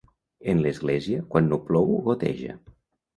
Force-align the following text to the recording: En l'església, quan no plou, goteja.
En 0.53 0.61
l'església, 0.61 1.19
quan 1.33 1.49
no 1.51 1.59
plou, 1.67 1.91
goteja. 2.09 2.57